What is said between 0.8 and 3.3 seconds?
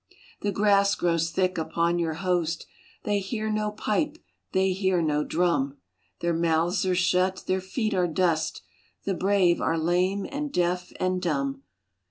grows thick upon your host. They